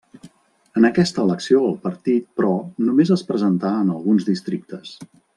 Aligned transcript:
En 0.79 0.87
aquesta 0.87 1.25
elecció 1.25 1.59
el 1.67 1.75
partit, 1.83 2.25
però, 2.41 2.49
només 2.89 3.11
es 3.19 3.25
presentà 3.33 3.75
en 3.83 3.93
alguns 3.99 4.25
districtes. 4.35 4.97